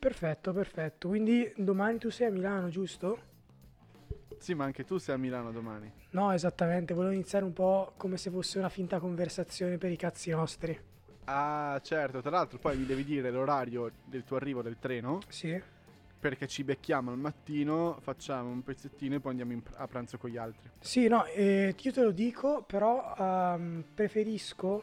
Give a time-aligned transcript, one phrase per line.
[0.00, 1.08] Perfetto, perfetto.
[1.08, 3.18] Quindi domani tu sei a Milano, giusto?
[4.38, 5.92] Sì, ma anche tu sei a Milano domani.
[6.12, 6.94] No, esattamente.
[6.94, 10.78] Volevo iniziare un po' come se fosse una finta conversazione per i cazzi nostri.
[11.24, 12.22] Ah, certo.
[12.22, 15.20] Tra l'altro poi mi devi dire l'orario del tuo arrivo del treno.
[15.28, 15.60] Sì.
[16.18, 20.30] Perché ci becchiamo al mattino, facciamo un pezzettino e poi andiamo in- a pranzo con
[20.30, 20.70] gli altri.
[20.80, 24.82] Sì, no, eh, io te lo dico, però ehm, preferisco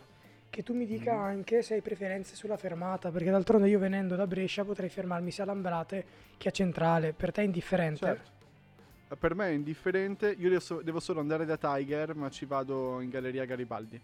[0.58, 1.20] che tu mi dica Mhm.
[1.22, 5.44] anche se hai preferenze sulla fermata, perché d'altronde io venendo da Brescia potrei fermarmi sia
[5.44, 6.04] a Lambrate
[6.36, 7.14] che a Centrale.
[7.14, 8.00] Per te è indifferente?
[8.00, 9.16] Certo.
[9.20, 13.00] Per me è indifferente, io devo, so- devo solo andare da Tiger, ma ci vado
[13.02, 14.02] in Galleria Garibaldi.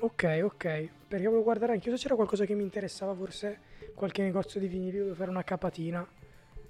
[0.00, 0.64] Ok, ok.
[1.08, 3.58] Perché volevo guardare anche io se c'era qualcosa che mi interessava, forse
[3.94, 6.06] qualche negozio di vinili, volevo fare una capatina.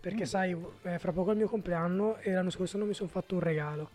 [0.01, 0.27] Perché Mm.
[0.27, 3.35] sai, eh, fra poco è il mio compleanno e l'anno scorso non mi sono fatto
[3.35, 3.91] un regalo.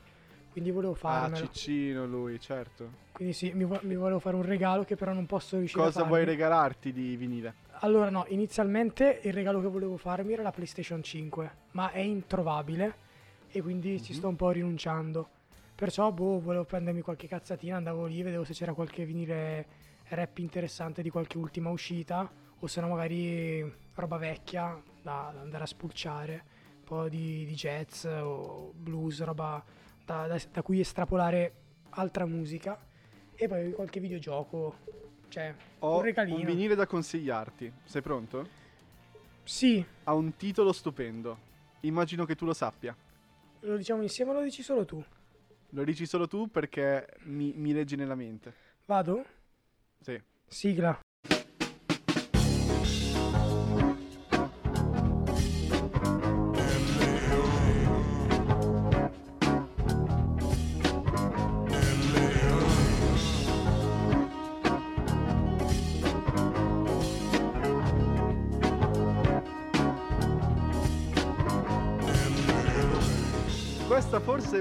[0.51, 1.35] Quindi volevo Ah, farmelo.
[1.45, 3.07] Ciccino lui, certo.
[3.11, 5.85] Quindi sì, mi, vo- mi volevo fare un regalo che però non posso riuscire a
[5.85, 7.53] Cosa vuoi regalarti di vinile?
[7.81, 13.07] Allora no, inizialmente il regalo che volevo farmi era la PlayStation 5, ma è introvabile
[13.49, 14.17] e quindi ci Mhm.
[14.17, 15.29] sto un po' rinunciando.
[15.75, 19.65] Perciò boh, volevo prendermi qualche cazzatina, andavo lì, vedevo se c'era qualche vinile
[20.09, 22.29] rap interessante di qualche ultima uscita
[22.61, 23.61] o se no magari
[23.93, 26.43] roba vecchia da, da andare a spulciare,
[26.79, 29.63] un po' di, di jazz o blues, roba
[30.09, 31.53] da, da- da cui estrapolare
[31.91, 32.79] altra musica
[33.35, 34.77] e poi qualche videogioco,
[35.27, 36.37] cioè Ho un regalino.
[36.37, 37.71] un vinile da consigliarti.
[37.83, 38.47] Sei pronto?
[39.43, 41.47] Sì, Ha un titolo stupendo.
[41.81, 42.95] Immagino che tu lo sappia.
[43.61, 45.03] Lo diciamo insieme o lo dici solo tu?
[45.69, 48.53] Lo dici solo tu perché mi, mi leggi nella mente.
[48.85, 49.23] Vado?
[50.01, 50.19] Sì.
[50.47, 50.99] Sigla.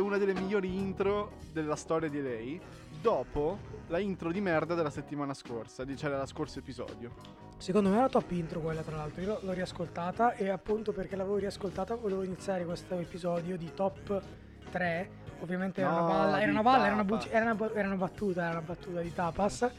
[0.08, 2.60] Una delle migliori intro della storia di lei.
[3.00, 7.12] Dopo la intro di merda della settimana scorsa, di- cioè della scorso episodio.
[7.58, 9.22] Secondo me è la top intro quella, tra l'altro.
[9.22, 14.22] Io l'ho- riascoltata e appunto perché l'avevo riascoltata volevo iniziare questo episodio di top
[14.70, 15.10] 3.
[15.40, 17.96] Ovviamente era No, una balla, era una balla, era una, buci- era una era una
[17.96, 19.70] battuta, era una battuta di Tapas.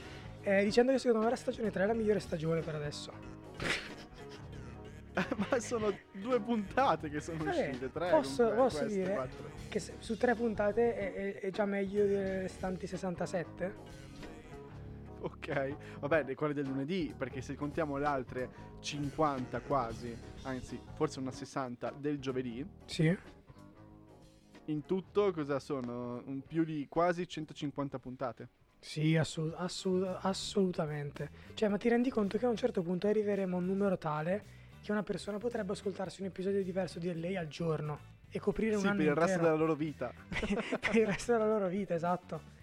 [0.41, 3.11] eh, dicendo che secondo me la stagione 3 è la migliore stagione per adesso.
[5.49, 8.09] Ma sono due puntate che sono Eh, uscite, tre.
[8.09, 9.13] posso- comunque, posso queste, dire?
[9.13, 9.49] quattro.
[9.69, 13.97] Che su tre puntate è, è- è già meglio delle restanti 67.
[15.21, 18.49] Ok, vabbè, quelle del lunedì, perché se contiamo le altre
[18.79, 23.13] 50 quasi, anzi, forse una 60 del giovedì, Sì.
[24.65, 26.21] in tutto cosa sono?
[26.25, 28.47] Un più di quasi 150 puntate.
[28.79, 31.29] Sì, assolut- assolut- assolutamente.
[31.53, 34.57] Cioè, ma ti rendi conto che a un certo punto arriveremo a un numero tale
[34.81, 38.81] che una persona potrebbe ascoltarsi un episodio diverso di lei al giorno e coprire un
[38.81, 39.43] Sì, anno per il resto intero.
[39.51, 40.13] della loro vita.
[40.79, 42.57] per il resto della loro vita, esatto.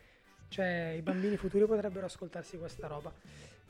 [0.49, 3.12] Cioè, i bambini futuri potrebbero ascoltarsi questa roba.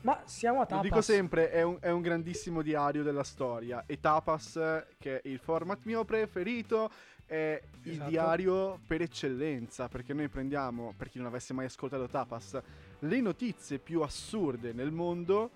[0.01, 0.83] Ma siamo a Lo tapas.
[0.83, 3.83] dico sempre, è un, è un grandissimo diario della storia.
[3.87, 4.53] E Tapas,
[4.99, 6.91] che è il format mio preferito,
[7.25, 8.09] è il Esatto.
[8.09, 9.87] diario per eccellenza.
[9.89, 12.61] Perché noi prendiamo, per chi non avesse mai ascoltato Tapas,
[12.99, 15.49] le notizie più assurde nel mondo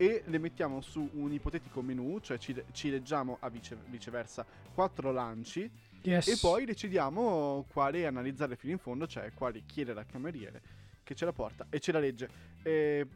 [0.00, 5.12] e le mettiamo su un ipotetico menu, cioè ci, ci leggiamo a vice- viceversa quattro
[5.12, 5.70] lanci
[6.02, 6.28] Yes.
[6.28, 10.62] e poi decidiamo quale analizzare fino in fondo, cioè quale chiedere al cameriere
[11.02, 12.30] che ce la porta e ce la legge.
[12.62, 13.06] E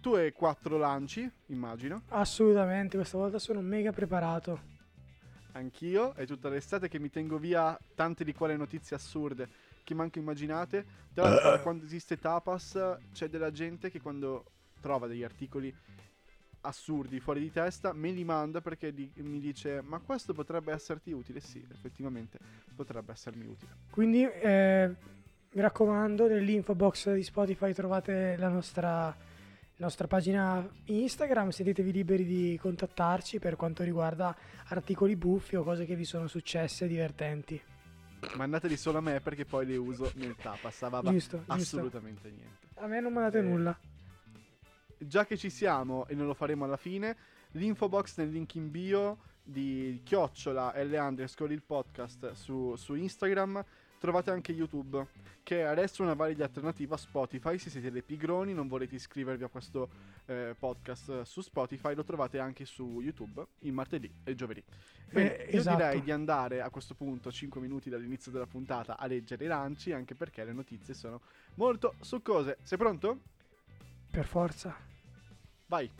[0.00, 4.58] tu hai quattro lanci, immagino, Assolutamente, questa volta sono mega preparato.
[5.52, 9.46] anch'io, è tutta l'estate che mi tengo via tante di quelle notizie assurde
[9.84, 10.86] che manco immaginate.
[11.12, 12.78] Tra l'altro, quando esiste Tapas,
[13.12, 14.46] c'è della gente che quando
[14.80, 15.74] trova degli articoli
[16.66, 21.12] assurdi fuori di testa me li manda perché di- mi dice ma questo potrebbe esserti
[21.12, 22.38] utile sì effettivamente
[22.74, 24.94] potrebbe essermi utile Quindi eh,
[25.52, 29.14] mi raccomando, nell'info box di Spotify trovate la nostra,
[29.76, 34.34] nostra pagina Instagram, sentitevi liberi di contattarci per quanto riguarda
[34.68, 37.60] articoli buffi o cose che vi sono successe divertenti.
[38.36, 40.80] Mandateli solo a me perché poi le uso nel tapas.
[40.88, 41.52] Va, va, Giusto, giusto.
[41.52, 42.66] assolutamente niente.
[42.76, 43.78] A me non mandate Eh, nulla.
[44.98, 47.16] Già che ci siamo e non lo faremo alla fine,
[47.52, 53.64] l'info box nel link in bio di chiocciola L underscore il podcast su, su Instagram.
[53.98, 55.06] Trovate anche YouTube,
[55.42, 57.56] che è adesso una valida alternativa a Spotify.
[57.56, 59.88] Se siete dei pigroni, non volete iscrivervi a questo
[60.26, 64.62] eh, podcast su Spotify, lo trovate anche su YouTube il martedì e il giovedì.
[65.10, 65.76] Bene, Eh, io esatto.
[65.78, 69.92] direi di andare a questo punto, 5 minuti dall'inizio della puntata, a leggere i lanci,
[69.92, 71.22] anche perché le notizie sono
[71.54, 72.58] molto succose.
[72.62, 73.20] Sei pronto?
[74.14, 74.76] Per forza.
[75.66, 75.90] Vai.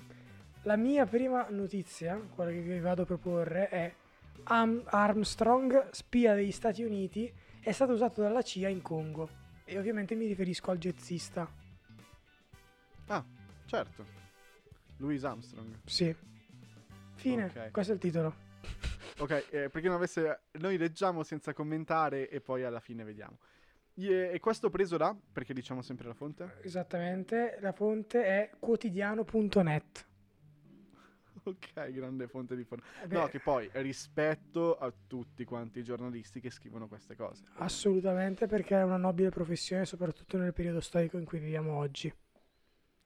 [0.62, 3.92] la mia prima notizia, quella che vi vado a proporre, è
[4.44, 9.28] Armstrong, spia degli Stati Uniti, è stato usato dalla CIA in Congo.
[9.64, 11.50] E ovviamente mi riferisco al jazzista.
[13.08, 13.24] Ah,
[13.66, 14.04] certo.
[14.98, 15.80] Louis Armstrong.
[15.84, 16.14] Sì.
[17.16, 17.70] Fine, Ok.
[17.72, 18.34] questo è il titolo.
[19.18, 20.42] Ok, eh, perché non avesse...
[20.52, 23.38] Noi leggiamo senza commentare e poi alla fine vediamo.
[23.96, 25.16] E questo preso da...
[25.32, 26.58] Perché diciamo sempre la fonte?
[26.62, 30.06] Esattamente, la fonte è quotidiano.net.
[31.46, 33.14] Ok, grande fonte di informazione.
[33.14, 37.44] No, che poi rispetto a tutti quanti i giornalisti che scrivono queste cose.
[37.56, 42.10] Assolutamente perché è una nobile professione, soprattutto nel periodo storico in cui viviamo oggi.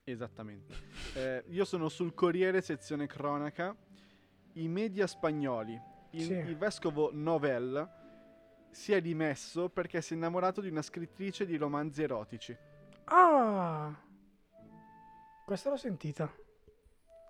[0.04, 0.72] Esattamente.
[1.16, 3.74] Eh, io sono sul Corriere, sezione cronaca.
[4.52, 5.76] I media spagnoli.
[6.10, 6.32] Il, Sì.
[6.34, 7.90] il vescovo Novell
[8.70, 12.56] si è dimesso perché si è innamorato di una scrittrice di romanzi erotici.
[13.04, 13.94] Ah!
[15.44, 16.30] Questa l'ho sentita.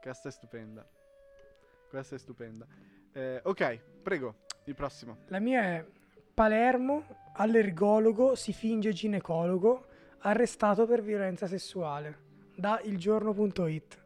[0.00, 0.86] Questa è stupenda.
[1.88, 2.66] Questa è stupenda.
[3.12, 5.18] Eh, ok, prego, il prossimo.
[5.28, 5.84] La mia è
[6.34, 7.04] Palermo,
[7.34, 9.86] allergologo, si finge ginecologo,
[10.20, 12.26] arrestato per violenza sessuale.
[12.56, 14.04] Da ilgiorno.it.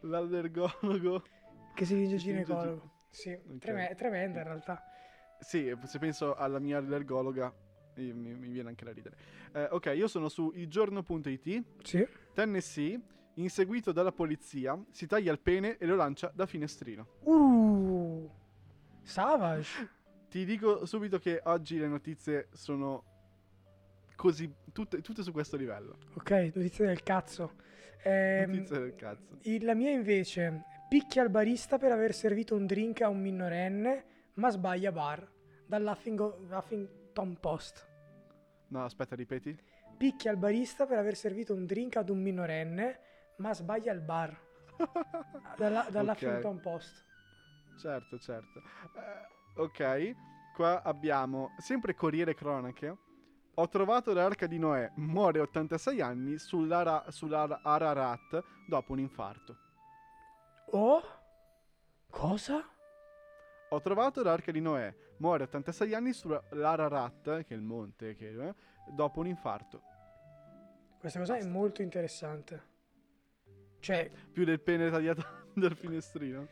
[0.00, 1.22] L'allergologo.
[1.74, 2.90] Che si finge Si finge ginecologo.
[3.10, 3.58] Sì, Ok.
[3.58, 4.82] treme- tremenda in realtà.
[5.40, 7.52] Sì, se penso alla mia allergologa,
[7.94, 9.16] eh, mi, mi viene anche da ridere.
[9.52, 11.64] Eh, ok, io sono su ilgiorno.it.
[11.82, 12.06] Sì.
[12.32, 13.00] Tennessee,
[13.34, 17.06] inseguito dalla polizia, si taglia il pene e lo lancia da finestrino.
[17.22, 18.30] Uh!
[19.02, 19.94] Savage.
[20.28, 23.04] Ti dico subito che oggi le notizie sono
[24.16, 25.98] così, tutte, tutte su questo livello.
[26.14, 27.52] Ok, notizie del cazzo.
[28.02, 29.38] Ehm, Notizie del cazzo.
[29.60, 34.04] la mia invece picchia il barista per aver servito un drink a un minorenne,
[34.36, 35.28] ma sbaglia bar.
[35.66, 37.88] Dall'Huffington Huffington Post.
[38.68, 39.56] No, aspetta, ripeti.
[39.96, 43.00] Picchia il barista per aver servito un drink ad un minorenne,
[43.38, 44.38] ma sbaglia il bar.
[45.56, 47.04] Dalla, dall'Huffington Post.
[47.78, 48.60] Certo, certo.
[48.94, 50.14] Eh, ok,
[50.54, 52.96] qua abbiamo sempre Corriere Cronache.
[53.58, 59.56] Ho trovato l'arca di Noè, muore a 86 anni sull'Ara- sull'Ararat dopo un infarto.
[60.72, 61.02] Oh?
[62.10, 62.62] Cosa?
[63.76, 68.30] Ho trovato l'arca di Noè, muore a 86 anni sull'Ararat, che è il monte, che,
[68.30, 68.54] eh,
[68.90, 69.82] dopo un infarto.
[70.98, 72.62] Questa cosa è molto interessante.
[73.80, 75.22] Cioè, Più del pene tagliato
[75.54, 76.48] dal finestrino.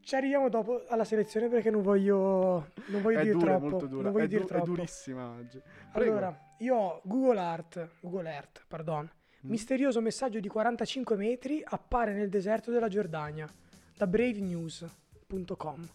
[0.00, 3.68] ci arriviamo dopo alla selezione perché non voglio, non voglio è dire dura, è troppo.
[3.70, 4.02] molto dura.
[4.02, 4.66] Non voglio È, dire du- è troppo.
[4.66, 5.62] durissima oggi.
[5.92, 6.10] Prego.
[6.10, 9.04] Allora, io ho Google Art, Google Earth, pardon.
[9.46, 9.48] Mm.
[9.48, 13.48] Misterioso messaggio di 45 metri appare nel deserto della Giordania.
[13.96, 15.88] Da bravenews.com.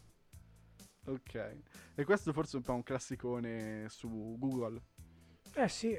[1.07, 1.55] Ok.
[1.95, 4.81] E questo forse è un po' un classicone su Google.
[5.55, 5.97] Eh sì,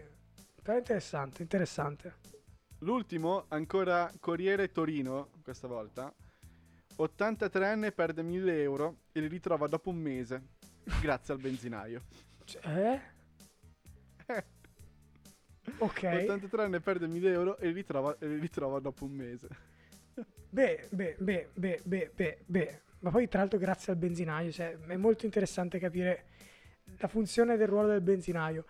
[0.62, 2.14] però interessante, interessante.
[2.80, 6.14] L'ultimo, ancora Corriere Torino, questa volta.
[6.98, 10.42] 83enne perde 1000 euro e li ritrova dopo un mese.
[11.00, 12.02] Grazie al benzinaio.
[12.44, 13.16] Cioè, eh?
[15.78, 16.02] Ok.
[16.02, 19.48] 83enne perde 1000 euro e li ritrova, e li ritrova dopo un mese.
[20.50, 22.80] Beh, beh, beh, beh, beh, beh, beh.
[23.00, 26.26] Ma poi tra l'altro grazie al benzinaio, cioè, è molto interessante capire
[26.98, 28.64] la funzione del ruolo del benzinaio.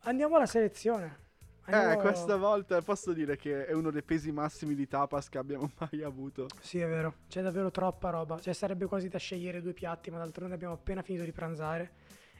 [0.00, 1.28] Andiamo alla selezione.
[1.66, 5.38] Eh, Andiamo- questa volta posso dire che è uno dei pesi massimi di tapas che
[5.38, 6.46] abbiamo mai avuto.
[6.60, 8.38] Sì, è vero, c'è davvero troppa roba.
[8.40, 11.92] Cioè, sarebbe quasi da scegliere due piatti, ma d'altronde abbiamo appena finito di pranzare.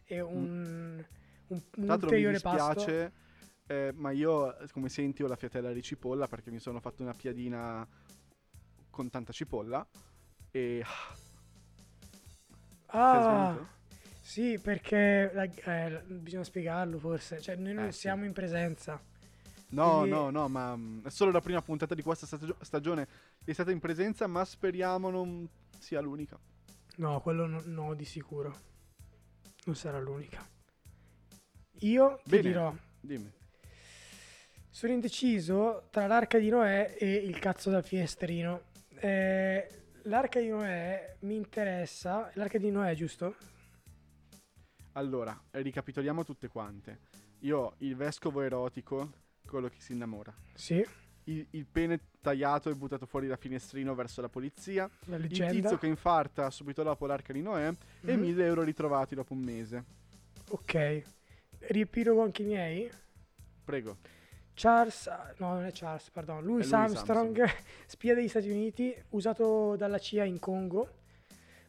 [0.04, 1.02] E un,
[1.46, 2.80] un, un mi ulteriore pasto.
[3.66, 7.14] eh, ma io, come senti, ho la fiatella di cipolla perché mi sono fatto una
[7.14, 7.86] piadina
[8.90, 9.86] con tanta cipolla.
[10.50, 10.84] E...
[12.92, 13.56] Ah,
[14.20, 15.30] sì, perché
[15.64, 17.40] eh, bisogna spiegarlo forse.
[17.40, 18.00] Cioè, noi non Eh, sì.
[18.00, 19.00] siamo in presenza.
[19.72, 23.06] No, Quindi- no, no, ma mm, è solo la prima puntata di questa stagio- stagione
[23.44, 26.38] è stata in presenza, ma speriamo non sia l'unica.
[26.96, 28.54] No, quello no, no, di sicuro.
[29.64, 30.44] Non sarà l'unica.
[31.82, 32.42] Io ti Bene.
[32.42, 33.30] dirò, Dimmi.
[34.68, 38.62] sono indeciso tra l'arca di Noè e il cazzo dal finestrino.
[38.96, 42.30] Eh, l'arca di Noè mi interessa.
[42.34, 43.36] L'arca di Noè, giusto?
[44.92, 47.00] Allora, ricapitoliamo tutte quante.
[47.40, 49.12] Io ho il vescovo erotico,
[49.46, 50.34] quello che si innamora.
[50.54, 50.84] Sì,
[51.24, 54.90] Il, il pene tagliato e buttato fuori da finestrino verso la polizia.
[55.04, 57.72] la Il tizio che infarta subito dopo l'arca di Noè.
[58.02, 58.20] E Mhm.
[58.20, 59.84] 1000 euro ritrovati dopo un mese.
[60.50, 61.02] Ok.
[61.58, 62.90] Riepilogo anche i miei.
[63.64, 63.98] Prego.
[64.54, 67.44] Charles, no, non è Charles, pardon, Louis, Louis Armstrong,
[67.86, 70.98] spia degli Stati Uniti, usato dalla CIA in Congo.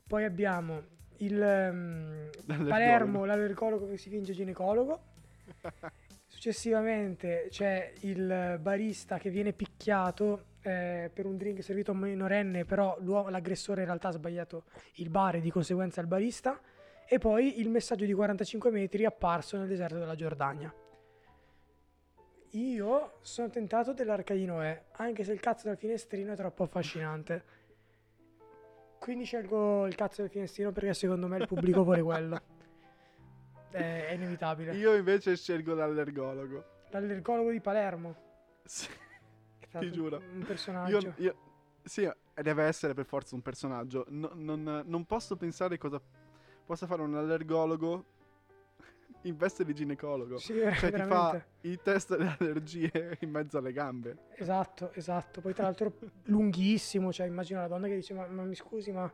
[0.06, 0.82] Poi abbiamo
[1.18, 2.70] il L'allergologo.
[2.70, 5.00] Palermo, l'allergologo che si finge ginecologo.
[6.28, 12.66] Successivamente c'è il barista che viene picchiato eh, per un drink servito a un minorenne,
[12.66, 14.64] però l'aggressore in realtà ha sbagliato
[14.96, 16.60] il bar e di conseguenza il barista.
[17.08, 20.74] E poi il messaggio di 45 metri apparso nel deserto della Giordania.
[22.52, 27.60] Io sono tentato dell'arca di Noè, anche se il cazzo dal finestrino è troppo affascinante.
[29.00, 32.42] Quindi scelgo il cazzo del finestrino perché secondo me il pubblico vuole quello.
[33.72, 34.76] È, è inevitabile.
[34.76, 36.66] Io invece scelgo l'allergologo.
[36.90, 38.16] L'allergologo di Palermo.
[38.66, 38.90] Sì,
[39.80, 40.18] ti giuro.
[40.18, 40.98] Un personaggio.
[40.98, 41.36] Io, io-
[41.82, 44.04] sì, deve essere per forza un personaggio.
[44.10, 46.02] No- non, non posso pensare cosa
[46.66, 48.06] possa fare un allergologo
[49.24, 50.38] in veste di ginecologo.
[50.38, 54.18] Sì, Cioè, ti fa i test delle allergie in mezzo alle gambe.
[54.36, 55.42] Esatto, esatto.
[55.42, 59.12] Poi tra l'altro lunghissimo, cioè immagino la donna che dice ma, ma mi scusi ma,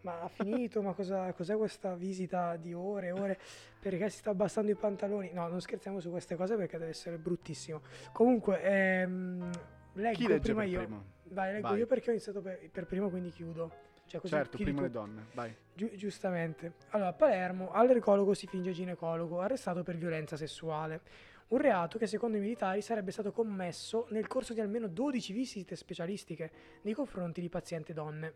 [0.00, 3.38] ma ha finito, ma cosa, cos'è questa visita di ore e ore?
[3.80, 5.30] Perché si sta abbassando i pantaloni?
[5.32, 7.82] No, non scherziamo su queste cose perché deve essere bruttissimo.
[8.12, 9.50] Comunque, ehm,
[9.94, 10.80] leggo Chi legge prima io.
[10.80, 11.04] primo?
[11.28, 11.78] Vai, leggo Vai.
[11.78, 13.72] io perché ho iniziato per, per primo, quindi chiudo.
[14.06, 14.82] Cioè, così Certo, prima tu.
[14.84, 15.26] le donne.
[15.32, 15.54] Vai.
[15.74, 16.74] Giu- giustamente.
[16.90, 21.00] Allora, a Palermo, allergologo si finge ginecologo, arrestato per violenza sessuale.
[21.48, 25.76] Un reato che secondo i militari sarebbe stato commesso nel corso di almeno 12 visite
[25.76, 26.50] specialistiche
[26.82, 28.34] nei confronti di pazienti donne.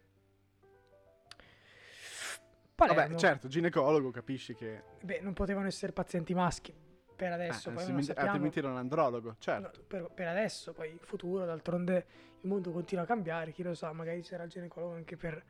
[2.75, 3.03] Palermo.
[3.03, 4.83] Vabbè, certo, ginecologo, capisci che...
[5.03, 6.73] Beh, non potevano essere pazienti maschi
[7.17, 8.29] per adesso, eh, poi non mi- sappiamo.
[8.29, 9.83] altrimenti era un andrologo, No, certo.
[9.85, 12.07] per, per adesso, poi in futuro, d'altronde
[12.43, 15.43] il mondo continua a cambiare, chi lo sa, magari c'era il ginecologo anche per...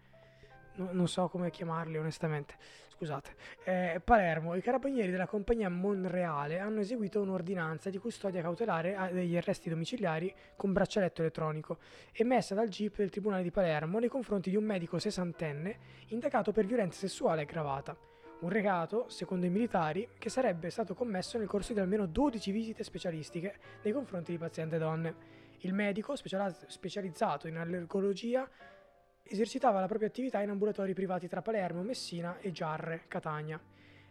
[0.79, 2.55] no- non so come chiamarli onestamente,
[2.89, 3.35] scusate.
[3.65, 9.69] Eh, Palermo, i carabinieri della compagnia Monreale hanno eseguito un'ordinanza di custodia cautelare degli arresti
[9.69, 11.79] domiciliari con braccialetto elettronico,
[12.13, 16.67] emessa dal GIP del Tribunale di Palermo nei confronti di un medico sessantenne indagato per
[16.67, 17.97] violenza sessuale aggravata.
[18.41, 22.85] Un reato, secondo i militari, che sarebbe stato commesso nel corso di almeno 12 visite
[22.85, 25.37] specialistiche nei confronti di pazienti donne.
[25.63, 28.49] Il medico, specializzato in allergologia,
[29.29, 33.61] esercitava la propria attività in ambulatori privati tra Palermo, Messina e Giarre, Catania.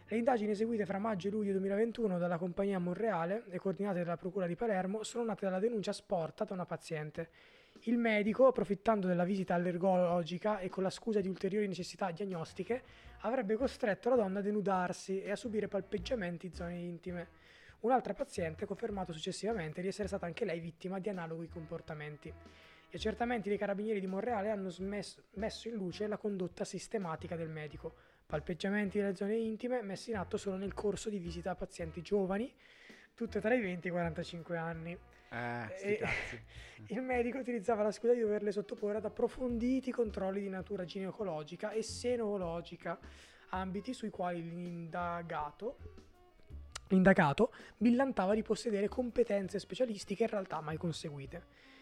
[0.10, 4.48] Le indagini eseguite fra maggio e luglio 2021 dalla compagnia Monreale e coordinate dalla Procura
[4.48, 7.30] di Palermo sono nate dalla denuncia sporta da una paziente.
[7.82, 12.84] Il medico, approfittando della visita allergologica e con la scusa di ulteriori necessità diagnostiche,
[13.22, 17.28] avrebbe costretto la donna a denudarsi e a subire palpeggiamenti in zone intime.
[17.82, 22.34] Un'altra paziente ha confermato successivamente di essere stata anche lei vittima di analoghi comportamenti.
[22.90, 27.50] Gli accertamenti dei carabinieri di Monreale hanno smesso- messo in luce la condotta sistematica del
[27.50, 27.96] medico.
[28.26, 32.54] Palpeggiamenti nelle zone intime messi in atto solo nel corso di visita a pazienti giovani,
[33.14, 34.98] tutte tra i 20 e i 45 anni.
[35.30, 36.00] Eh, E-.
[36.88, 41.84] Il medico utilizzava la scusa di doverle sottoporre ad approfonditi controlli di natura ginecologica e
[41.84, 42.98] senologica,
[43.50, 45.78] ambiti sui quali l'indagato,
[46.88, 51.76] l'indagato millantava di possedere competenze specialistiche in realtà mai conseguite.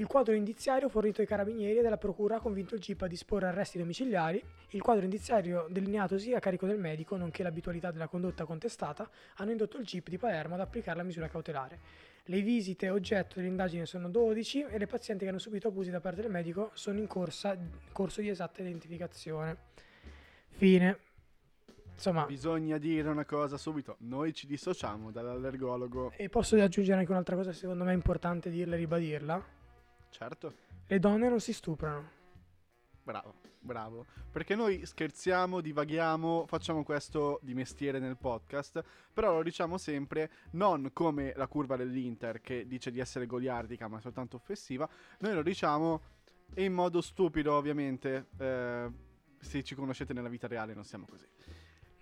[0.00, 3.48] Il quadro indiziario fornito ai carabinieri e della procura ha convinto il GIP a disporre
[3.48, 4.42] arresti domiciliari.
[4.70, 9.76] Il quadro indiziario delineatosi a carico del medico, nonché l'abitualità della condotta contestata, hanno indotto
[9.76, 11.80] il GIP di Palermo ad applicare la misura cautelare.
[12.24, 16.22] Le visite oggetto dell'indagine sono 12 e le pazienti che hanno subito abusi da parte
[16.22, 17.54] del medico sono in corsa,
[17.92, 19.54] corso di esatta identificazione.
[20.48, 20.98] Fine.
[21.92, 23.96] Insomma, Bisogna dire una cosa subito.
[23.98, 26.12] Noi ci dissociamo dall'allergologo.
[26.16, 29.58] e posso aggiungere anche un'altra cosa, secondo me è importante dirla e ribadirla.
[30.10, 30.54] Certo.
[30.86, 32.18] Le donne non si stuprano.
[33.02, 34.06] Bravo, bravo.
[34.30, 40.90] Perché noi scherziamo, divaghiamo, facciamo questo di mestiere nel podcast, però lo diciamo sempre non
[40.92, 44.88] come la curva dell'Inter che dice di essere goliardica ma soltanto offensiva,
[45.20, 46.02] noi lo diciamo
[46.56, 48.90] in modo stupido ovviamente, eh,
[49.38, 51.26] se ci conoscete nella vita reale non siamo così.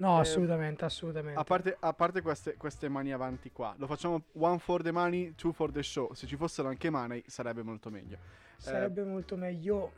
[0.01, 1.39] No, Eh, assolutamente, assolutamente.
[1.41, 5.35] A parte, a parte queste, queste mani avanti qua, lo facciamo one for the money,
[5.35, 8.17] two for the show, se ci fossero anche money sarebbe molto meglio.
[8.57, 9.93] Sarebbe molto meglio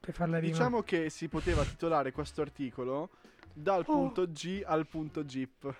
[0.00, 0.52] per farla rima.
[0.52, 3.10] Diciamo che si poteva titolare questo articolo
[3.52, 3.92] dal Oh.
[3.92, 5.74] punto G al punto Jeep.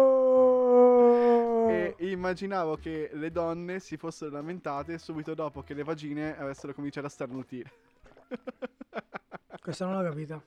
[0.00, 1.68] Oh!
[1.70, 7.06] E immaginavo che le donne si fossero lamentate subito dopo che le vagine avessero cominciato
[7.06, 7.70] a starnutire.
[9.60, 10.42] Questa non l'ho capita.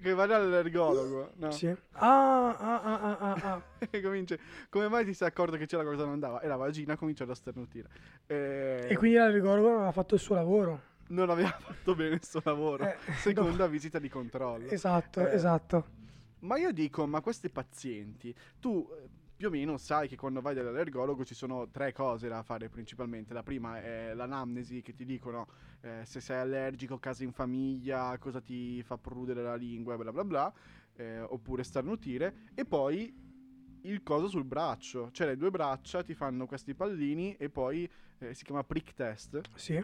[0.00, 1.50] Che vada all'ergologo, no?
[1.50, 1.66] Sì.
[1.92, 3.62] Ah, ah, ah, ah, ah, ah.
[3.90, 4.36] E comincia,
[4.68, 6.40] come mai ti sei accorto che c'era qualcosa che non andava?
[6.40, 7.88] E la vagina ha cominciato a starnutire.
[8.26, 10.80] E, E quindi l'allergologo non aveva fatto il suo lavoro.
[11.08, 12.84] non aveva fatto bene il suo lavoro.
[12.84, 14.68] Eh, Seconda visita di controllo.
[14.70, 15.34] Esatto, Eh.
[15.34, 15.86] esatto.
[16.40, 19.08] Ma io dico, ma questi pazienti, tu eh,
[19.38, 23.32] più o meno sai che quando vai dall'allergologo ci sono tre cose da fare principalmente.
[23.32, 25.46] La prima è l'anamnesi che ti dicono
[25.80, 30.24] eh, se sei allergico, casa in famiglia, cosa ti fa prudere la lingua, bla bla
[30.24, 30.52] bla,
[30.96, 32.48] eh, oppure starnutire.
[32.52, 33.14] E poi
[33.82, 35.12] il coso sul braccio.
[35.12, 39.40] Cioè le due braccia ti fanno questi pallini e poi eh, si chiama prick test.
[39.54, 39.80] Sì.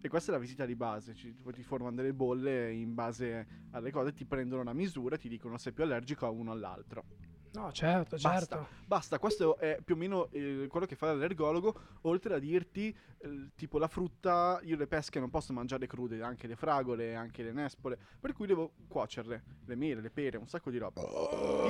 [0.00, 3.90] E questa è la visita di base, ci, ti formano delle bolle in base alle
[3.90, 6.54] cose, ti prendono una misura e ti dicono se è più allergico a uno o
[6.54, 7.27] all'altro.
[7.52, 8.68] No, certo, Basta, certo.
[8.86, 13.50] basta, questo è più o meno eh, quello che fa l'allergologo, oltre a dirti, eh,
[13.54, 17.52] tipo la frutta, io le pesche non posso mangiare crude, anche le fragole, anche le
[17.52, 21.00] nespole, per cui devo cuocerle, le mele, le pere, un sacco di roba.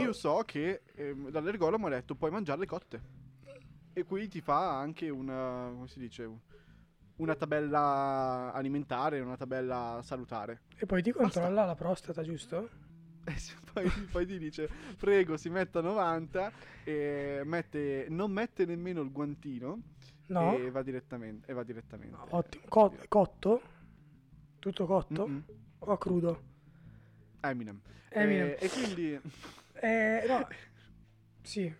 [0.00, 3.02] Io so che eh, l'allergologo mi ha detto puoi mangiarle cotte.
[3.92, 6.30] E qui ti fa anche una, come si dice,
[7.16, 10.62] una tabella alimentare, una tabella salutare.
[10.76, 12.68] E poi ti controlla la prostata, giusto?
[13.24, 16.52] E se poi, poi ti dice prego si metta a 90
[16.84, 19.80] e mette, non mette nemmeno il guantino
[20.28, 20.54] No.
[20.58, 21.50] e va direttamente.
[21.50, 22.16] E va direttamente.
[22.30, 22.64] Ottimo.
[22.68, 23.62] Co- cotto?
[24.58, 25.26] Tutto cotto?
[25.26, 25.44] Mm-mm.
[25.78, 26.42] O crudo?
[27.40, 27.80] Eminem.
[28.10, 28.48] Eminem.
[28.48, 29.18] E, e quindi
[29.74, 30.46] Eh, no.
[31.40, 31.72] Sì.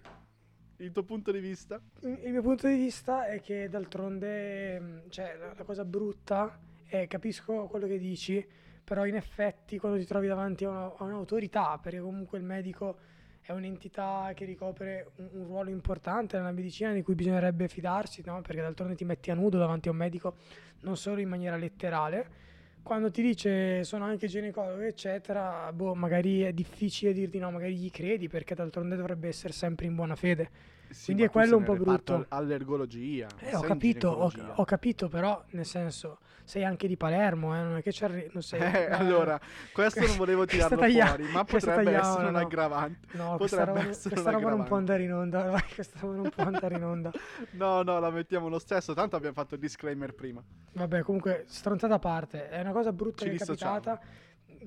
[0.76, 1.78] il tuo punto di vista?
[2.00, 7.06] Il mio punto di vista è che d'altronde, mh, cioè, la, la cosa brutta è,
[7.06, 8.42] capisco quello che dici,
[8.88, 12.96] però in effetti quando ti trovi davanti a, una- a un'autorità, perché comunque il medico
[13.42, 18.40] è un'entità che ricopre un, un ruolo importante nella medicina di cui bisognerebbe fidarsi, no?
[18.40, 20.36] Perché d'altronde ti metti a nudo davanti a un medico
[20.80, 22.46] non solo in maniera letterale.
[22.82, 27.90] Quando ti dice sono anche ginecologo, eccetera, boh, magari è difficile dirti no, magari gli
[27.90, 30.50] credi perché d'altronde dovrebbe essere sempre in buona fede.
[30.90, 32.24] Sì, Quindi è quello un po' brutto.
[32.28, 33.26] Allergologia.
[33.38, 37.76] Eh, ho capito, ho, ho capito, però nel senso sei anche di Palermo, eh, non
[37.76, 39.38] è che ci arri- non sei, Eh, allora,
[39.72, 42.38] questo non volevo tirarlo taglia- fuori, ma potrebbe tagliamo, essere un no.
[42.38, 43.06] aggravante.
[43.12, 44.74] No, questa roba, questa un roba non può aggravante.
[44.74, 47.10] andare in onda, vai, questa roba non può andare in onda.
[47.52, 50.42] No, no, la mettiamo lo stesso, tanto abbiamo fatto il disclaimer prima.
[50.72, 54.00] Vabbè, comunque, stronzata a parte, è una cosa brutta Ci che è capitata.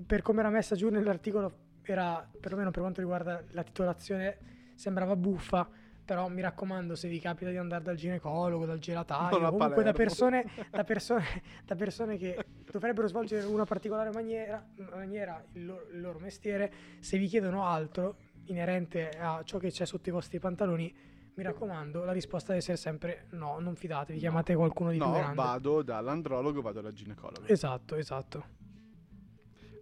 [0.05, 1.51] Per come era messa giù nell'articolo,
[1.81, 4.37] era, perlomeno per quanto riguarda la titolazione,
[4.75, 5.67] sembrava buffa.
[6.11, 9.93] Però mi raccomando, se vi capita di andare dal ginecologo, dal gelataio, Non comunque da
[9.93, 11.23] persone, da, persone,
[11.63, 12.37] da persone che
[12.69, 18.17] dovrebbero svolgere una particolare maniera, maniera il, loro, il loro mestiere, se vi chiedono altro
[18.47, 20.93] inerente a ciò che c'è sotto i vostri pantaloni,
[21.33, 25.13] mi raccomando, la risposta deve essere sempre no, non fidatevi, chiamate qualcuno di più No,
[25.13, 25.35] grande.
[25.35, 27.47] vado dall'andrologo, vado dal ginecologo.
[27.47, 28.45] Esatto, esatto.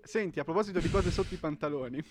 [0.04, 2.04] Senti, a proposito di cose sotto i pantaloni,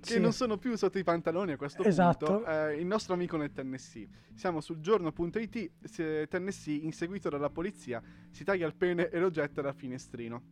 [0.00, 0.20] che Sì.
[0.20, 2.26] non sono più sotto i pantaloni a questo Esatto.
[2.26, 4.08] punto, eh, il nostro amico nel Tennessee.
[4.34, 9.60] Siamo sul giorno.it, se Tennessee, inseguito dalla polizia, si taglia il pene e lo getta
[9.60, 10.42] dal finestrino.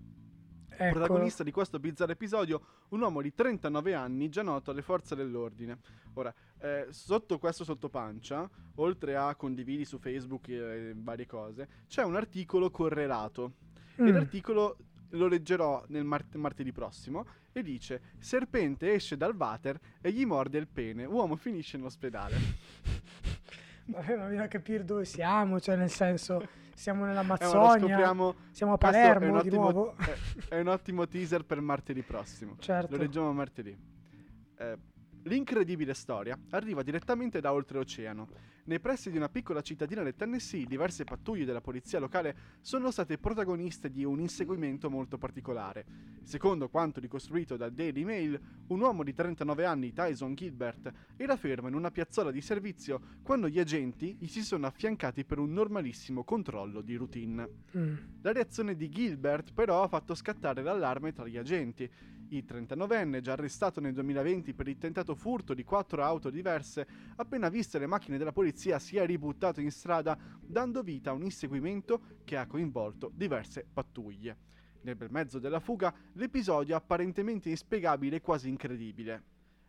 [0.80, 5.16] Ecco, Protagonista di questo bizzarro episodio, un uomo di 39 anni già noto alle forze
[5.16, 5.78] dell'ordine.
[6.14, 12.14] Ora, eh, sotto questo sottopancia, oltre a condividi su Facebook e varie cose, c'è un
[12.14, 13.54] articolo correlato.
[13.96, 14.76] E mm, l'articolo
[15.12, 17.26] lo leggerò nel mart- martedì prossimo
[17.58, 22.36] e dice Serpente esce dal water e gli morde il pene, uomo finisce in ospedale.
[23.86, 28.78] vabbè, ma bisogna capire dove siamo, cioè nel senso, siamo Eh, nell'Amazzonia, scopriamo, siamo a
[28.78, 29.96] Palermo di ottimo- nuovo.
[29.96, 32.56] è, è un ottimo teaser per martedì prossimo.
[32.58, 32.94] certo.
[32.96, 33.76] Lo leggiamo martedì.
[34.56, 34.78] Eh,
[35.24, 38.28] l'incredibile storia arriva direttamente da oltreoceano.
[38.68, 43.16] Nei pressi di una piccola cittadina del Tennessee, diverse pattuglie della polizia locale sono state
[43.16, 45.86] protagoniste di un inseguimento molto particolare.
[46.22, 51.68] Secondo quanto ricostruito dal Daily Mail, un uomo di 39 anni, Tyson Gilbert, era fermo
[51.68, 56.22] in una piazzola di servizio quando gli agenti gli si sono affiancati per un normalissimo
[56.22, 57.48] controllo di routine.
[57.74, 61.90] Mm, La reazione di Gilbert però ha fatto scattare l'allarme tra gli agenti.
[62.30, 66.86] Il 39enne, già arrestato nel 2020 per il tentato furto di quattro auto diverse,
[67.16, 71.22] appena viste le macchine della polizia si è ributtato in strada, dando vita a un
[71.22, 74.36] inseguimento che ha coinvolto diverse pattuglie.
[74.82, 79.22] Nel bel mezzo della fuga, l'episodio apparentemente inspiegabile e quasi incredibile.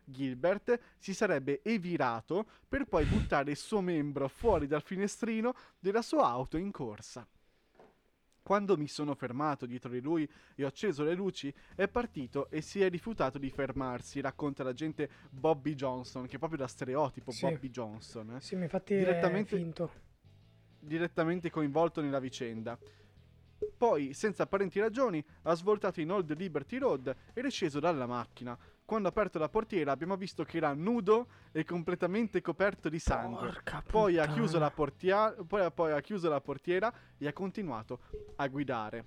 [0.03, 6.27] Gilbert si sarebbe evirato per poi buttare il suo membro fuori dal finestrino della sua
[6.27, 7.25] auto in corsa.
[8.49, 12.62] Quando mi sono fermato dietro di lui e ho acceso le luci, è partito e
[12.62, 17.45] si è rifiutato di fermarsi, racconta l'agente Bobby Johnson, che è proprio da stereotipo Sì.
[17.45, 19.91] Bobby Johnson, eh, sì, ma infatti Direttamente- è finto.
[20.79, 22.75] direttamente coinvolto nella vicenda.
[23.77, 28.57] Poi, senza apparenti ragioni, ha svoltato in Old Liberty Road ed è sceso dalla macchina.
[28.89, 33.45] Quando ha aperto la portiera abbiamo visto che era nudo e completamente coperto di sangue.
[33.49, 34.34] Porca Poi ha, puttana.
[34.34, 37.99] chiuso la portia- poi, poi ha chiuso la portiera e ha continuato
[38.38, 39.06] a guidare.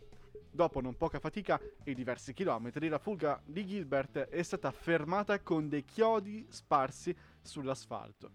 [0.52, 5.68] Dopo non poca fatica e diversi chilometri, la fuga di Gilbert è stata fermata con
[5.68, 8.30] dei chiodi sparsi sull'asfalto.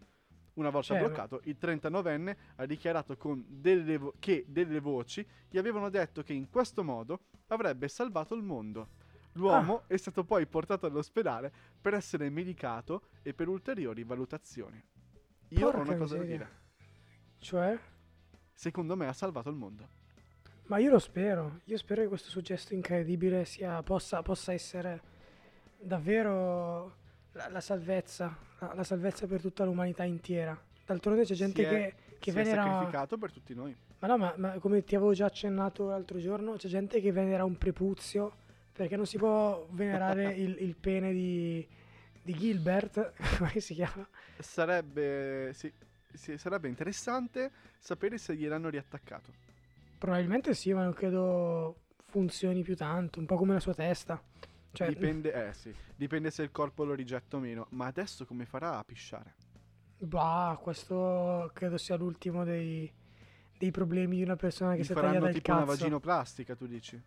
[0.55, 5.57] Una volta Cioè, bloccato, il 39enne ha dichiarato con delle vo- che delle voci gli
[5.57, 8.89] avevano detto che in questo modo avrebbe salvato il mondo.
[9.37, 14.81] L'uomo è stato poi portato all'ospedale per essere medicato e per ulteriori valutazioni.
[15.49, 16.45] Io Porca ho una cosa da miseria.
[16.45, 16.59] dire.
[17.39, 17.79] Cioè?
[18.53, 19.87] Secondo me ha salvato il mondo.
[20.65, 21.61] Ma io lo spero.
[21.65, 25.01] Io spero che questo suo gesto incredibile sia, possa, possa essere
[25.79, 26.95] davvero
[27.33, 28.35] la, la salvezza.
[28.59, 30.59] La, la salvezza per tutta l'umanità intera.
[30.85, 32.63] D'altronde c'è gente Si è- che, che si è venera.
[32.63, 33.75] sacrificato per tutti noi.
[33.99, 37.43] Ma no, ma, ma come ti avevo già accennato l'altro giorno, c'è gente che venera
[37.45, 38.45] un prepuzio
[38.77, 41.67] perché non si può venerare il, il pene di,
[42.21, 44.07] di Gilbert, come si chiama?
[44.39, 45.71] Sarebbe, sì,
[46.13, 49.33] sì, sarebbe interessante sapere se gliel'hanno riattaccato.
[49.97, 54.21] Probabilmente sì, ma non credo funzioni più tanto, un po' come la sua testa.
[54.71, 57.67] Cioè, Dipende, eh, sì, dipende se il corpo lo rigetta o meno.
[57.71, 59.35] Ma adesso come farà a pisciare?
[59.99, 62.91] bah, questo credo sia l'ultimo dei,
[63.57, 65.65] dei problemi di una persona che Gli si è faranno tagliata il tipo una cazzo.
[65.65, 67.03] vaginoplastica, tu dici?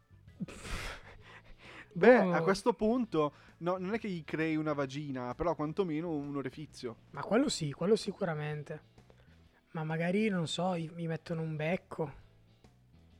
[1.93, 6.37] Beh, a questo punto no, non è che gli crei una vagina, però quantomeno un
[6.37, 6.97] orifizio.
[7.11, 8.89] Ma quello sì, quello sicuramente.
[9.73, 12.13] Ma magari, non so, gli mettono un becco.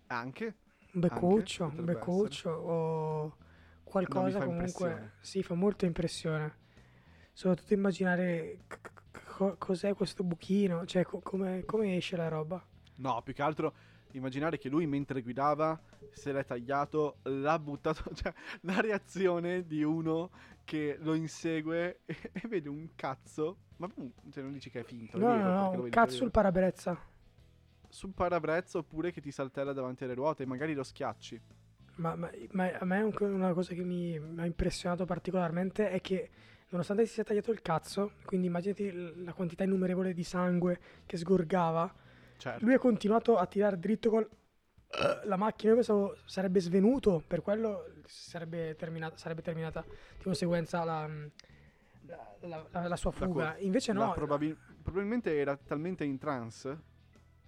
[0.09, 0.55] Anche?
[0.93, 3.37] Un beccuccio, un potrebbe beccuccio o
[3.85, 4.89] qualcosa fa comunque.
[4.89, 5.13] impressione.
[5.21, 6.59] Sì, fa molto impressione.
[7.33, 12.63] Soprattutto immaginare c- c- co- cos'è questo buchino, cioè co- come, come esce la roba.
[12.97, 13.75] No, più che altro
[14.13, 15.81] immaginare che lui mentre guidava
[16.13, 20.31] se l'è tagliato, l'ha buttato, cioè la reazione di uno
[20.65, 24.85] che lo insegue e, e vede un cazzo, ma tu cioè, non dici che è
[24.85, 26.99] finto, è No, vero, no, no, un cazzo sul parabrezza.
[27.91, 31.43] sul parabrezza oppure che ti saltella davanti alle ruote e magari lo schiacci.
[31.97, 36.31] Ma, ma- ma a me un- una cosa che mi ha impressionato particolarmente è che
[36.71, 38.91] nonostante si sia tagliato il cazzo, quindi immaginati
[39.23, 41.93] la quantità innumerevole di sangue che sgorgava,
[42.41, 42.65] Certo.
[42.65, 44.27] lui ha continuato a tirare dritto con
[45.25, 45.71] la macchina.
[45.71, 49.85] Io pensavo sarebbe svenuto, per quello sarebbe terminata, sarebbe terminata
[50.17, 51.07] di conseguenza la,
[52.07, 53.57] la- la- la- la sua fuga.
[53.59, 56.79] Invece no, probabil- probabilmente era talmente in trance, no,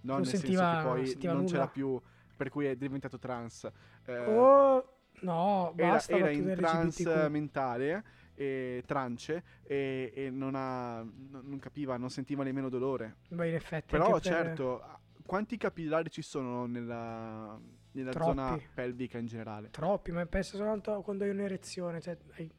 [0.01, 1.69] Non nel sentiva- senso poi sentiva non c'era nulla.
[1.71, 2.01] più,
[2.37, 3.69] per cui è diventato trans.
[4.05, 8.03] Eh, oh, no, era, basta era battute in trance mentale,
[8.35, 13.15] e trance, e, e non, ha, non capiva, non sentiva nemmeno dolore.
[13.29, 17.59] Beh, in effetti, Però per- certo, quanti capillari ci sono nella,
[17.91, 19.69] nella zona pelvica in generale?
[19.69, 22.51] Troppi, ma pensa soltanto quando hai un'erezione, cioè hai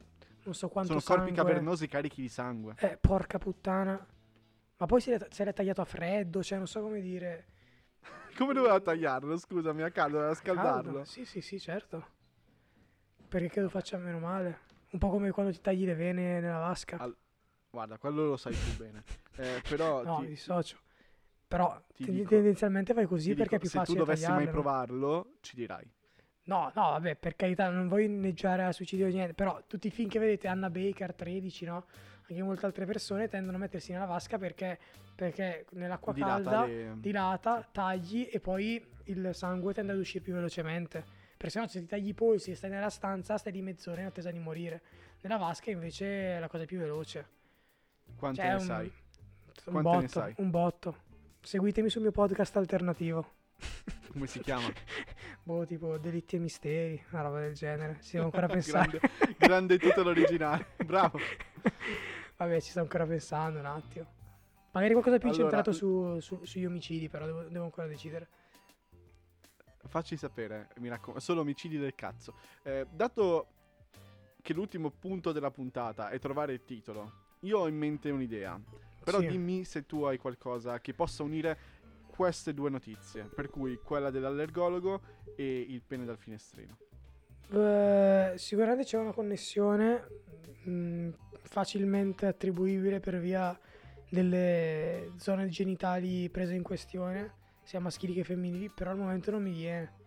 [0.45, 1.31] non so quanto Sono sangue.
[1.31, 2.75] corpi cavernosi carichi di sangue.
[2.77, 4.05] Eh, porca puttana.
[4.77, 7.45] Ma poi se l'è tagliato a freddo, cioè non so come dire.
[8.37, 9.37] Come doveva tagliarlo?
[9.37, 10.91] Scusami, a caldo, doveva scaldarlo.
[10.91, 11.05] Caldo.
[11.05, 12.05] Sì, sì, sì, certo.
[13.27, 14.59] Perché credo faccia meno male.
[14.95, 16.95] Un po' come quando ti tagli le vene nella vasca.
[16.97, 17.15] Al-
[17.69, 19.03] Guarda, quello lo sai tu bene.
[19.37, 20.77] Eh, però no, ti, dissocio.
[21.45, 24.47] Però ti dico- tendenzialmente fai così perché dico, è più se tu facile dovessi mai
[24.47, 25.85] provarlo, ci dirai.
[26.43, 29.89] No, no, vabbè, per carità, non voglio inneggiare al suicidio o niente, però tutti i
[29.91, 31.85] film che vedete, Anna Baker, 13, no?
[32.29, 34.79] Anche molte altre persone tendono a mettersi nella vasca perché,
[35.13, 40.33] perché nell'acqua Dilata calda le- dilata, tagli e poi il sangue tende ad uscire più
[40.33, 41.14] velocemente.
[41.45, 44.07] Perché sennò se ti tagli i polsi e stai nella stanza stai di mezz'ora in
[44.07, 44.81] attesa di morire.
[45.21, 47.27] Nella vasca invece è la cosa più veloce.
[48.15, 48.85] Quante Cioè, ne un, sai?
[49.65, 50.33] un Quante ne botto, sai?
[50.37, 50.97] un botto.
[51.41, 53.33] Seguitemi sul mio podcast alternativo.
[54.11, 54.65] Come si chiama?
[55.43, 57.97] Boh, tipo delitti e misteri, una roba del genere.
[57.99, 58.97] Si devo ancora pensare.
[59.37, 60.65] grande, grande titolo originale.
[60.83, 61.19] Bravo.
[62.37, 64.07] Vabbè, ci sto ancora pensando un attimo.
[64.71, 68.29] Magari qualcosa più Allora, incentrato su, su- sugli omicidi, però devo, devo ancora decidere.
[69.87, 71.19] Facci sapere, mi raccomando.
[71.19, 72.35] Solo omicidi del cazzo.
[72.63, 73.47] Eh, dato
[74.41, 78.59] che l'ultimo punto della puntata è trovare il titolo, io ho in mente un'idea.
[79.03, 79.27] Però Sì.
[79.27, 81.57] dimmi se tu hai qualcosa che possa unire
[82.07, 83.23] queste due notizie.
[83.23, 85.01] Per cui quella dell'allergologo
[85.35, 86.77] e il pene dal finestrino.
[87.51, 90.07] Eh, sicuramente c'è una connessione
[90.63, 91.09] mh,
[91.43, 93.57] facilmente attribuibile per via
[94.09, 97.33] delle zone genitali prese in questione,
[97.65, 100.03] sia maschili che femminili, però al momento non mi viene.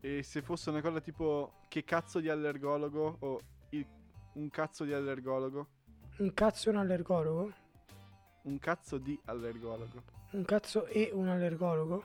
[0.00, 3.86] E se fosse una cosa tipo che cazzo di allergologo o il-
[4.34, 5.68] un cazzo di allergologo?
[6.18, 7.52] Un cazzo e un allergologo?
[8.42, 10.02] Un cazzo di allergologo.
[10.30, 12.02] Un cazzo e un allergologo?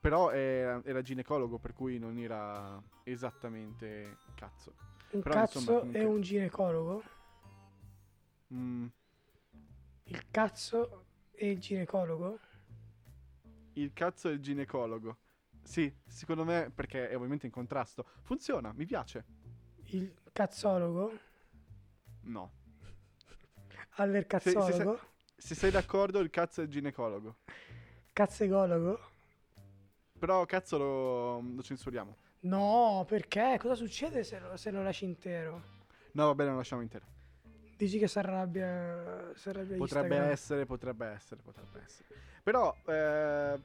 [0.00, 4.72] Però era, era ginecologo, per cui non era esattamente cazzo.
[5.10, 7.02] Un Però, cazzo insomma, e comunque- un ginecologo?
[8.54, 8.86] Mm,
[10.08, 11.05] Il cazzo
[11.36, 12.38] e il ginecologo?
[13.74, 15.18] il cazzo e il ginecologo.
[15.62, 18.06] Sì, secondo me, perché è ovviamente in contrasto.
[18.22, 19.24] Funziona, mi piace.
[19.86, 21.12] Il cazzologo?
[22.22, 22.52] No.
[24.36, 25.00] Se- se- Allercazzologo?
[25.36, 27.36] Se sei d'accordo, il cazzo è il ginecologo.
[28.12, 28.98] Cazzegologo?
[30.18, 32.16] Però cazzo lo, lo censuriamo.
[32.40, 33.58] No, perché?
[33.60, 35.74] Cosa succede se lo, se lo lasci intero?
[36.12, 37.06] No, va bene, lo lasciamo intero.
[37.76, 40.30] Dici che si arrabbia, Potrebbe Instagram?
[40.30, 42.08] essere, potrebbe essere, potrebbe essere.
[42.42, 43.60] Però, eh,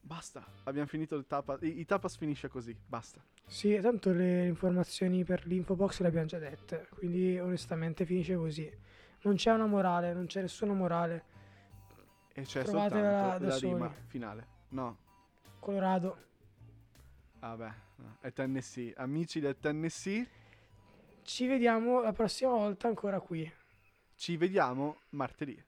[0.00, 0.46] basta.
[0.64, 1.60] Abbiamo finito il tapas.
[1.62, 3.20] I, i tapas finisce così, basta.
[3.44, 8.70] Sì, tanto le informazioni per l'infobox le abbiamo già dette, quindi onestamente finisce così.
[9.22, 11.24] Non c'è una morale, non c'è nessuna morale.
[12.34, 14.02] E c'è Trovatela soltanto la rima soli.
[14.06, 14.46] finale.
[14.68, 14.96] No,
[15.58, 16.16] Colorado.
[17.40, 18.16] vabbè, no.
[18.20, 18.92] è Tennessee.
[18.96, 20.28] Amici del Tennessee,
[21.26, 23.52] Ci vediamo la prossima volta ancora qui.
[24.14, 25.60] ci vediamo martedì.